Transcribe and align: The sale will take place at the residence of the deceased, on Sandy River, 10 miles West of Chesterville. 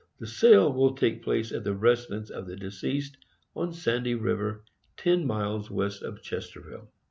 The 0.19 0.25
sale 0.25 0.73
will 0.73 0.95
take 0.95 1.21
place 1.21 1.51
at 1.51 1.63
the 1.63 1.75
residence 1.75 2.31
of 2.31 2.47
the 2.47 2.55
deceased, 2.55 3.17
on 3.55 3.71
Sandy 3.71 4.15
River, 4.15 4.63
10 4.97 5.27
miles 5.27 5.69
West 5.69 6.01
of 6.01 6.23
Chesterville. 6.23 6.87